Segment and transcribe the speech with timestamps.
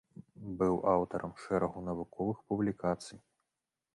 [0.61, 3.19] Быў аўтарам шэрагу навуковых публікацый.